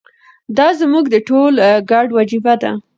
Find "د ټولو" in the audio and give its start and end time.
1.09-1.59